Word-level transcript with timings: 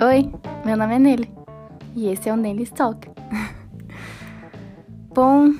Oi, 0.00 0.30
meu 0.64 0.76
nome 0.76 0.94
é 0.94 0.98
Nele 1.00 1.28
e 1.96 2.06
esse 2.06 2.28
é 2.28 2.32
o 2.32 2.36
Nele 2.36 2.64
Talk. 2.68 3.10
Bom, 5.12 5.52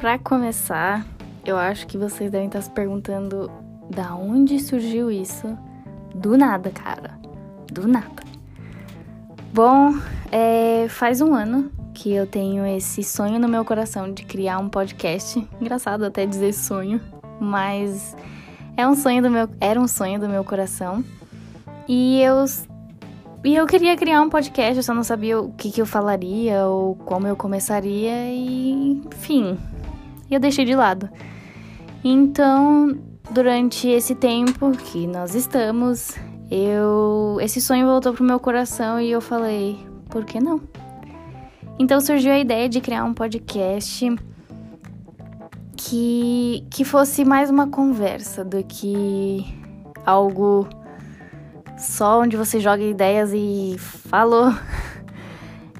para 0.00 0.18
começar, 0.18 1.04
eu 1.44 1.58
acho 1.58 1.86
que 1.86 1.98
vocês 1.98 2.30
devem 2.30 2.46
estar 2.46 2.62
se 2.62 2.70
perguntando 2.70 3.50
da 3.94 4.14
onde 4.14 4.58
surgiu 4.60 5.10
isso. 5.10 5.58
Do 6.14 6.38
nada, 6.38 6.70
cara. 6.70 7.18
Do 7.70 7.86
nada. 7.86 8.22
Bom, 9.52 9.94
é, 10.30 10.86
faz 10.88 11.20
um 11.20 11.34
ano 11.34 11.70
que 11.92 12.10
eu 12.14 12.26
tenho 12.26 12.64
esse 12.64 13.04
sonho 13.04 13.38
no 13.38 13.46
meu 13.46 13.62
coração 13.62 14.10
de 14.10 14.24
criar 14.24 14.58
um 14.58 14.70
podcast. 14.70 15.46
Engraçado 15.60 16.06
até 16.06 16.24
dizer 16.24 16.54
sonho, 16.54 16.98
mas 17.38 18.16
é 18.74 18.88
um 18.88 18.94
sonho 18.94 19.22
do 19.22 19.28
meu, 19.28 19.50
era 19.60 19.78
um 19.78 19.86
sonho 19.86 20.18
do 20.18 20.30
meu 20.30 20.42
coração. 20.44 21.04
E 21.86 22.22
eu 22.22 22.46
e 23.44 23.54
eu 23.54 23.66
queria 23.66 23.96
criar 23.96 24.20
um 24.20 24.28
podcast, 24.28 24.76
eu 24.76 24.82
só 24.82 24.94
não 24.94 25.02
sabia 25.02 25.40
o 25.40 25.52
que, 25.52 25.70
que 25.70 25.80
eu 25.82 25.86
falaria 25.86 26.66
ou 26.66 26.94
como 26.94 27.26
eu 27.26 27.34
começaria 27.34 28.28
e, 28.28 29.02
enfim, 29.06 29.58
eu 30.30 30.38
deixei 30.38 30.64
de 30.64 30.74
lado. 30.74 31.08
Então, 32.04 32.96
durante 33.30 33.88
esse 33.88 34.14
tempo 34.14 34.70
que 34.72 35.06
nós 35.06 35.34
estamos, 35.34 36.16
eu 36.50 37.38
esse 37.40 37.60
sonho 37.60 37.86
voltou 37.86 38.12
pro 38.12 38.24
meu 38.24 38.38
coração 38.38 39.00
e 39.00 39.10
eu 39.10 39.20
falei, 39.20 39.78
por 40.08 40.24
que 40.24 40.40
não? 40.40 40.60
Então 41.78 42.00
surgiu 42.00 42.32
a 42.32 42.38
ideia 42.38 42.68
de 42.68 42.80
criar 42.80 43.04
um 43.04 43.14
podcast 43.14 44.14
que 45.76 46.64
que 46.70 46.84
fosse 46.84 47.24
mais 47.24 47.50
uma 47.50 47.68
conversa 47.68 48.44
do 48.44 48.62
que 48.62 49.44
algo 50.04 50.68
só 51.78 52.20
onde 52.20 52.36
você 52.36 52.60
joga 52.60 52.82
ideias 52.82 53.30
e 53.32 53.76
falou. 53.78 54.52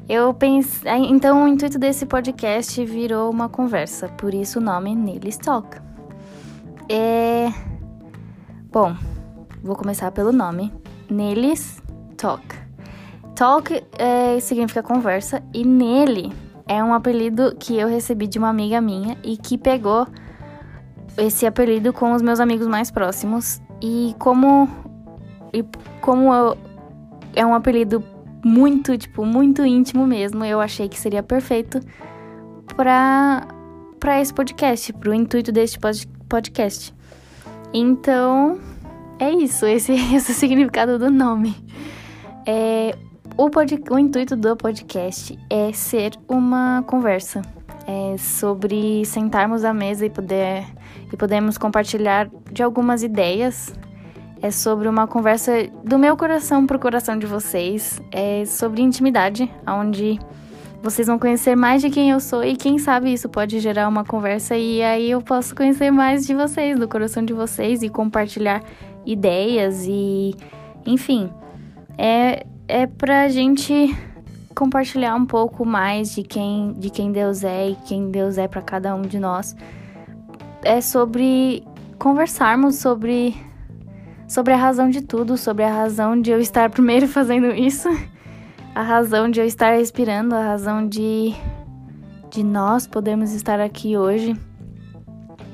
Eu 0.08 0.34
pensei, 0.34 0.90
então 1.08 1.44
o 1.44 1.48
intuito 1.48 1.78
desse 1.78 2.04
podcast 2.04 2.84
virou 2.84 3.30
uma 3.30 3.48
conversa, 3.48 4.08
por 4.08 4.34
isso 4.34 4.58
o 4.58 4.62
nome 4.62 4.94
Neles 4.94 5.38
Talk. 5.38 5.80
É 6.88 7.48
bom, 8.70 8.96
vou 9.62 9.76
começar 9.76 10.10
pelo 10.10 10.32
nome, 10.32 10.72
Neles 11.08 11.80
Talk. 12.16 12.44
Talk 13.34 13.82
é, 13.98 14.40
significa 14.40 14.82
conversa 14.82 15.42
e 15.54 15.64
nele 15.64 16.32
é 16.66 16.82
um 16.82 16.92
apelido 16.92 17.54
que 17.58 17.76
eu 17.78 17.88
recebi 17.88 18.26
de 18.26 18.38
uma 18.38 18.48
amiga 18.48 18.80
minha 18.80 19.16
e 19.22 19.36
que 19.36 19.56
pegou 19.56 20.06
esse 21.16 21.46
apelido 21.46 21.92
com 21.92 22.12
os 22.12 22.22
meus 22.22 22.40
amigos 22.40 22.66
mais 22.66 22.90
próximos 22.90 23.60
e 23.80 24.14
como 24.18 24.68
e 25.52 25.64
como 26.00 26.32
eu, 26.32 26.58
é 27.34 27.44
um 27.44 27.54
apelido 27.54 28.02
muito, 28.44 28.96
tipo, 28.98 29.24
muito 29.24 29.64
íntimo 29.64 30.06
mesmo, 30.06 30.44
eu 30.44 30.60
achei 30.60 30.88
que 30.88 30.98
seria 30.98 31.22
perfeito 31.22 31.80
para 32.76 33.46
para 34.00 34.20
esse 34.20 34.34
podcast, 34.34 34.92
pro 34.94 35.14
intuito 35.14 35.52
deste 35.52 35.78
podcast. 36.28 36.92
Então, 37.72 38.58
é 39.16 39.30
isso, 39.30 39.64
esse, 39.64 39.92
esse 40.12 40.32
é 40.32 40.34
o 40.34 40.36
significado 40.36 40.98
do 40.98 41.08
nome. 41.08 41.54
É, 42.44 42.96
o, 43.36 43.48
pod, 43.48 43.80
o 43.88 43.98
intuito 43.98 44.34
do 44.34 44.56
podcast 44.56 45.38
é 45.48 45.72
ser 45.72 46.18
uma 46.28 46.82
conversa. 46.84 47.42
É 47.86 48.16
sobre 48.18 49.04
sentarmos 49.04 49.64
à 49.64 49.72
mesa 49.72 50.04
e 50.04 50.10
poder 50.10 50.64
e 51.12 51.16
podemos 51.16 51.56
compartilhar 51.56 52.28
de 52.50 52.62
algumas 52.62 53.04
ideias 53.04 53.72
é 54.42 54.50
sobre 54.50 54.88
uma 54.88 55.06
conversa 55.06 55.52
do 55.84 55.96
meu 55.96 56.16
coração 56.16 56.66
pro 56.66 56.78
coração 56.78 57.16
de 57.16 57.26
vocês. 57.26 58.02
É 58.10 58.44
sobre 58.44 58.82
intimidade, 58.82 59.48
onde 59.64 60.18
vocês 60.82 61.06
vão 61.06 61.16
conhecer 61.16 61.54
mais 61.54 61.80
de 61.80 61.88
quem 61.88 62.10
eu 62.10 62.18
sou 62.18 62.42
e 62.42 62.56
quem 62.56 62.76
sabe 62.76 63.12
isso 63.12 63.28
pode 63.28 63.60
gerar 63.60 63.88
uma 63.88 64.04
conversa 64.04 64.56
e 64.56 64.82
aí 64.82 65.08
eu 65.08 65.22
posso 65.22 65.54
conhecer 65.54 65.92
mais 65.92 66.26
de 66.26 66.34
vocês, 66.34 66.76
do 66.76 66.88
coração 66.88 67.24
de 67.24 67.32
vocês 67.32 67.84
e 67.84 67.88
compartilhar 67.88 68.60
ideias 69.06 69.86
e 69.86 70.34
enfim. 70.84 71.30
É 71.96 72.44
é 72.66 72.86
pra 72.86 73.28
gente 73.28 73.96
compartilhar 74.56 75.14
um 75.14 75.24
pouco 75.24 75.64
mais 75.64 76.14
de 76.14 76.24
quem 76.24 76.72
de 76.72 76.90
quem 76.90 77.12
Deus 77.12 77.44
é 77.44 77.70
e 77.70 77.76
quem 77.86 78.10
Deus 78.10 78.38
é 78.38 78.48
para 78.48 78.60
cada 78.60 78.92
um 78.96 79.02
de 79.02 79.20
nós. 79.20 79.54
É 80.64 80.80
sobre 80.80 81.62
conversarmos 81.96 82.76
sobre 82.76 83.36
sobre 84.32 84.54
a 84.54 84.56
razão 84.56 84.88
de 84.88 85.02
tudo, 85.02 85.36
sobre 85.36 85.62
a 85.62 85.70
razão 85.70 86.18
de 86.18 86.30
eu 86.30 86.40
estar 86.40 86.70
primeiro 86.70 87.06
fazendo 87.08 87.48
isso, 87.48 87.86
a 88.74 88.80
razão 88.80 89.30
de 89.30 89.40
eu 89.40 89.44
estar 89.44 89.76
respirando, 89.76 90.34
a 90.34 90.42
razão 90.42 90.88
de 90.88 91.34
de 92.30 92.42
nós 92.42 92.86
podermos 92.86 93.34
estar 93.34 93.60
aqui 93.60 93.94
hoje. 93.94 94.34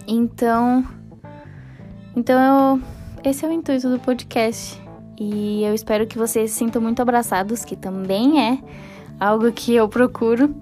Então, 0.06 0.86
então 2.14 2.40
eu, 2.40 2.82
esse 3.28 3.44
é 3.44 3.48
o 3.48 3.52
intuito 3.52 3.90
do 3.90 3.98
podcast. 3.98 4.80
E 5.18 5.64
eu 5.64 5.74
espero 5.74 6.06
que 6.06 6.16
vocês 6.16 6.52
se 6.52 6.58
sintam 6.58 6.80
muito 6.80 7.02
abraçados, 7.02 7.64
que 7.64 7.74
também 7.74 8.40
é 8.40 8.58
algo 9.18 9.50
que 9.50 9.74
eu 9.74 9.88
procuro. 9.88 10.54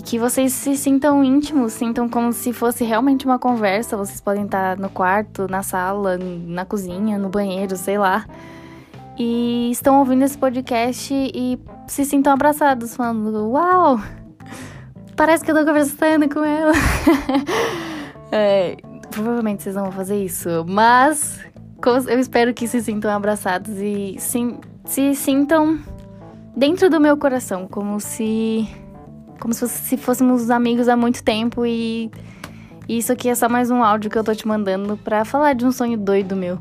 E 0.00 0.02
que 0.02 0.18
vocês 0.18 0.54
se 0.54 0.78
sintam 0.78 1.22
íntimos, 1.22 1.74
sintam 1.74 2.08
como 2.08 2.32
se 2.32 2.54
fosse 2.54 2.84
realmente 2.84 3.26
uma 3.26 3.38
conversa. 3.38 3.98
Vocês 3.98 4.18
podem 4.18 4.46
estar 4.46 4.78
no 4.78 4.88
quarto, 4.88 5.46
na 5.46 5.62
sala, 5.62 6.16
na 6.18 6.64
cozinha, 6.64 7.18
no 7.18 7.28
banheiro, 7.28 7.76
sei 7.76 7.98
lá. 7.98 8.24
E 9.18 9.70
estão 9.70 9.98
ouvindo 9.98 10.24
esse 10.24 10.38
podcast 10.38 11.12
e 11.12 11.60
se 11.86 12.06
sintam 12.06 12.32
abraçados, 12.32 12.96
falando: 12.96 13.50
Uau! 13.50 14.00
Parece 15.14 15.44
que 15.44 15.50
eu 15.50 15.54
tô 15.54 15.66
conversando 15.66 16.26
com 16.30 16.42
ela. 16.42 16.72
é, 18.32 18.78
provavelmente 19.10 19.64
vocês 19.64 19.76
não 19.76 19.82
vão 19.82 19.92
fazer 19.92 20.24
isso, 20.24 20.64
mas 20.66 21.40
eu 22.08 22.18
espero 22.18 22.54
que 22.54 22.66
se 22.66 22.80
sintam 22.80 23.10
abraçados 23.10 23.76
e 23.76 24.16
se, 24.18 24.56
se 24.86 25.14
sintam 25.14 25.78
dentro 26.56 26.88
do 26.88 26.98
meu 26.98 27.18
coração, 27.18 27.68
como 27.68 28.00
se 28.00 28.66
como 29.40 29.54
se, 29.54 29.66
se 29.68 29.96
fôssemos 29.96 30.50
amigos 30.50 30.88
há 30.88 30.96
muito 30.96 31.24
tempo 31.24 31.64
e, 31.64 32.10
e 32.86 32.98
isso 32.98 33.10
aqui 33.12 33.28
é 33.28 33.34
só 33.34 33.48
mais 33.48 33.70
um 33.70 33.82
áudio 33.82 34.10
que 34.10 34.18
eu 34.18 34.22
tô 34.22 34.34
te 34.34 34.46
mandando 34.46 34.96
para 34.98 35.24
falar 35.24 35.54
de 35.54 35.64
um 35.64 35.72
sonho 35.72 35.98
doido 35.98 36.36
meu. 36.36 36.60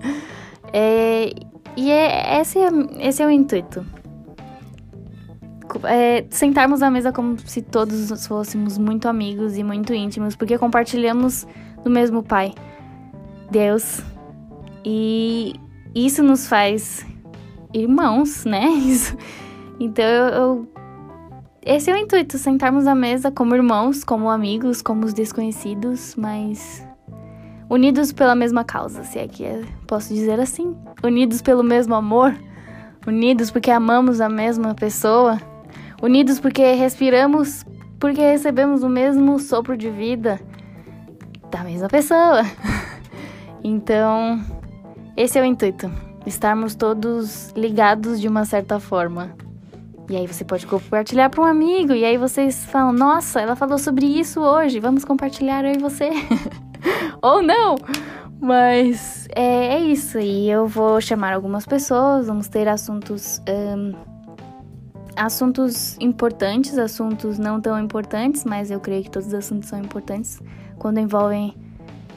é, 0.72 1.32
e 1.76 1.90
é, 1.90 2.40
esse, 2.40 2.58
é, 2.58 2.68
esse 3.00 3.22
é 3.22 3.26
o 3.26 3.30
intuito. 3.30 3.84
É, 5.84 6.26
sentarmos 6.28 6.82
à 6.82 6.90
mesa 6.90 7.10
como 7.12 7.38
se 7.38 7.62
todos 7.62 8.26
fôssemos 8.26 8.76
muito 8.76 9.08
amigos 9.08 9.56
e 9.56 9.64
muito 9.64 9.94
íntimos, 9.94 10.36
porque 10.36 10.58
compartilhamos 10.58 11.46
do 11.82 11.88
mesmo 11.88 12.22
Pai, 12.22 12.52
Deus. 13.50 14.02
E 14.84 15.54
isso 15.94 16.22
nos 16.22 16.46
faz 16.46 17.06
irmãos, 17.72 18.44
né? 18.44 18.66
Isso. 18.84 19.16
Então 19.80 20.04
eu, 20.04 20.26
eu 20.28 20.68
esse 21.64 21.90
é 21.90 21.94
o 21.94 21.96
intuito, 21.96 22.38
sentarmos 22.38 22.88
à 22.88 22.94
mesa 22.94 23.30
como 23.30 23.54
irmãos, 23.54 24.02
como 24.02 24.28
amigos, 24.28 24.82
como 24.82 25.04
os 25.04 25.14
desconhecidos, 25.14 26.16
mas 26.16 26.84
unidos 27.70 28.12
pela 28.12 28.34
mesma 28.34 28.64
causa, 28.64 29.04
se 29.04 29.20
é 29.20 29.28
que 29.28 29.44
é, 29.44 29.62
posso 29.86 30.12
dizer 30.12 30.40
assim. 30.40 30.76
Unidos 31.04 31.40
pelo 31.40 31.62
mesmo 31.62 31.94
amor, 31.94 32.34
unidos 33.06 33.52
porque 33.52 33.70
amamos 33.70 34.20
a 34.20 34.28
mesma 34.28 34.74
pessoa, 34.74 35.40
unidos 36.02 36.40
porque 36.40 36.72
respiramos, 36.72 37.64
porque 38.00 38.20
recebemos 38.20 38.82
o 38.82 38.88
mesmo 38.88 39.38
sopro 39.38 39.76
de 39.76 39.88
vida 39.88 40.40
da 41.48 41.62
mesma 41.62 41.86
pessoa. 41.86 42.42
então, 43.62 44.44
esse 45.16 45.38
é 45.38 45.42
o 45.42 45.44
intuito, 45.44 45.88
estarmos 46.26 46.74
todos 46.74 47.52
ligados 47.56 48.20
de 48.20 48.26
uma 48.26 48.44
certa 48.44 48.80
forma. 48.80 49.32
E 50.08 50.16
aí 50.16 50.26
você 50.26 50.44
pode 50.44 50.66
compartilhar 50.66 51.30
para 51.30 51.40
um 51.40 51.44
amigo. 51.44 51.92
E 51.92 52.04
aí 52.04 52.16
vocês 52.16 52.64
falam: 52.66 52.92
Nossa, 52.92 53.40
ela 53.40 53.56
falou 53.56 53.78
sobre 53.78 54.06
isso 54.06 54.40
hoje. 54.40 54.80
Vamos 54.80 55.04
compartilhar 55.04 55.64
e 55.64 55.78
você. 55.78 56.10
Ou 57.22 57.42
não. 57.42 57.76
Mas 58.40 59.28
é, 59.34 59.74
é, 59.74 59.80
isso. 59.80 60.18
E 60.18 60.50
eu 60.50 60.66
vou 60.66 61.00
chamar 61.00 61.32
algumas 61.32 61.64
pessoas. 61.64 62.26
Vamos 62.26 62.48
ter 62.48 62.68
assuntos. 62.68 63.40
Um, 63.48 63.94
assuntos 65.14 65.96
importantes, 66.00 66.78
assuntos 66.78 67.38
não 67.38 67.60
tão 67.60 67.78
importantes, 67.78 68.44
mas 68.44 68.70
eu 68.70 68.80
creio 68.80 69.04
que 69.04 69.10
todos 69.10 69.28
os 69.28 69.34
assuntos 69.34 69.68
são 69.68 69.78
importantes 69.78 70.40
quando 70.78 70.98
envolvem 70.98 71.54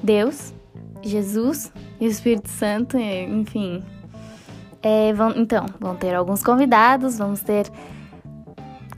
Deus, 0.01 0.53
Jesus 1.01 1.73
Espírito 1.99 2.49
Santo, 2.49 2.97
enfim, 2.97 3.83
é, 4.85 5.11
vão, 5.13 5.31
então, 5.35 5.65
vão 5.79 5.95
ter 5.95 6.13
alguns 6.13 6.43
convidados, 6.43 7.17
vamos 7.17 7.41
ter 7.41 7.71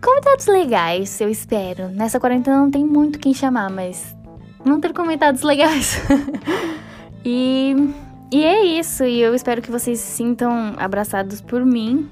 convidados 0.01 0.45
legais, 0.45 1.21
eu 1.21 1.29
espero. 1.29 1.87
Nessa 1.87 2.19
quarentena 2.19 2.57
não 2.57 2.69
tem 2.69 2.85
muito 2.85 3.17
quem 3.17 3.33
chamar, 3.33 3.69
mas 3.69 4.13
vão 4.65 4.81
ter 4.81 4.91
convidados 4.91 5.43
legais. 5.43 6.01
e, 7.23 7.73
e 8.29 8.43
é 8.43 8.65
isso, 8.65 9.05
e 9.05 9.21
eu 9.21 9.33
espero 9.33 9.61
que 9.61 9.71
vocês 9.71 10.01
se 10.01 10.11
sintam 10.11 10.73
abraçados 10.77 11.39
por 11.39 11.65
mim, 11.65 12.09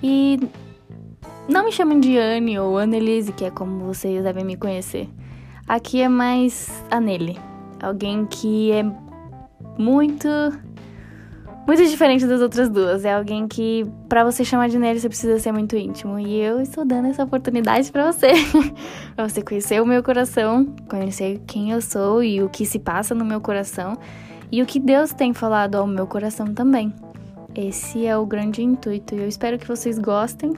E 0.00 0.38
não 1.48 1.64
me 1.64 1.72
chamem 1.72 1.98
de 1.98 2.16
Anne 2.16 2.56
ou 2.60 2.78
Annelise, 2.78 3.32
que 3.32 3.44
é 3.44 3.50
como 3.50 3.84
vocês 3.84 4.22
devem 4.22 4.44
me 4.44 4.56
conhecer. 4.56 5.08
Aqui 5.66 6.00
é 6.00 6.08
mais 6.08 6.84
a 6.88 7.00
Nele. 7.00 7.36
Alguém 7.82 8.26
que 8.26 8.70
é 8.70 8.84
muito 9.76 10.28
muito 11.68 11.84
diferente 11.84 12.26
das 12.26 12.40
outras 12.40 12.70
duas. 12.70 13.04
É 13.04 13.12
alguém 13.12 13.46
que, 13.46 13.84
para 14.08 14.24
você 14.24 14.42
chamar 14.42 14.70
de 14.70 14.78
Nelly, 14.78 15.00
você 15.00 15.08
precisa 15.08 15.38
ser 15.38 15.52
muito 15.52 15.76
íntimo. 15.76 16.18
E 16.18 16.40
eu 16.40 16.62
estou 16.62 16.82
dando 16.82 17.08
essa 17.08 17.22
oportunidade 17.22 17.92
para 17.92 18.10
você. 18.10 18.28
pra 19.14 19.28
você 19.28 19.42
conhecer 19.42 19.82
o 19.82 19.84
meu 19.84 20.02
coração, 20.02 20.64
conhecer 20.88 21.42
quem 21.46 21.72
eu 21.72 21.82
sou 21.82 22.24
e 22.24 22.42
o 22.42 22.48
que 22.48 22.64
se 22.64 22.78
passa 22.78 23.14
no 23.14 23.22
meu 23.22 23.38
coração. 23.38 23.98
E 24.50 24.62
o 24.62 24.66
que 24.66 24.80
Deus 24.80 25.12
tem 25.12 25.34
falado 25.34 25.74
ao 25.74 25.86
meu 25.86 26.06
coração 26.06 26.54
também. 26.54 26.90
Esse 27.54 28.06
é 28.06 28.16
o 28.16 28.24
grande 28.24 28.62
intuito. 28.62 29.14
E 29.14 29.18
eu 29.18 29.28
espero 29.28 29.58
que 29.58 29.68
vocês 29.68 29.98
gostem. 29.98 30.54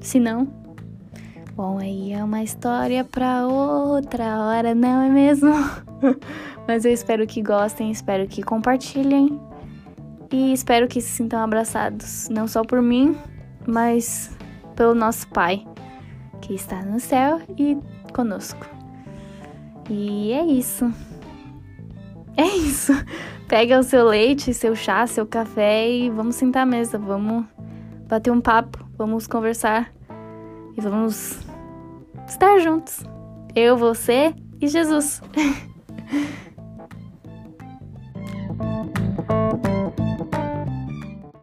Se 0.00 0.20
não, 0.20 0.46
bom, 1.56 1.78
aí 1.78 2.12
é 2.12 2.22
uma 2.22 2.44
história 2.44 3.02
para 3.02 3.48
outra 3.48 4.38
hora, 4.38 4.72
não 4.72 5.02
é 5.02 5.08
mesmo? 5.08 5.52
Mas 6.68 6.84
eu 6.84 6.92
espero 6.92 7.26
que 7.26 7.42
gostem, 7.42 7.90
espero 7.90 8.28
que 8.28 8.40
compartilhem 8.40 9.40
e 10.34 10.52
espero 10.52 10.88
que 10.88 11.00
se 11.00 11.10
sintam 11.10 11.38
abraçados, 11.38 12.28
não 12.28 12.48
só 12.48 12.64
por 12.64 12.82
mim, 12.82 13.16
mas 13.64 14.36
pelo 14.74 14.92
nosso 14.92 15.28
Pai, 15.28 15.64
que 16.40 16.54
está 16.54 16.82
no 16.82 16.98
céu 16.98 17.40
e 17.56 17.78
conosco. 18.12 18.66
E 19.88 20.32
é 20.32 20.44
isso. 20.44 20.92
É 22.36 22.42
isso. 22.42 22.92
Pega 23.46 23.78
o 23.78 23.84
seu 23.84 24.04
leite, 24.04 24.52
seu 24.52 24.74
chá, 24.74 25.06
seu 25.06 25.24
café 25.24 25.88
e 25.88 26.10
vamos 26.10 26.34
sentar 26.34 26.64
à 26.64 26.66
mesa, 26.66 26.98
vamos 26.98 27.44
bater 28.08 28.32
um 28.32 28.40
papo, 28.40 28.84
vamos 28.98 29.28
conversar 29.28 29.94
e 30.76 30.80
vamos 30.80 31.38
estar 32.26 32.58
juntos. 32.58 33.04
Eu, 33.54 33.76
você 33.76 34.34
e 34.60 34.66
Jesus. 34.66 35.22